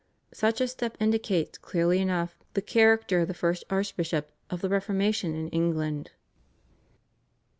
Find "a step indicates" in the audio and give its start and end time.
0.61-1.59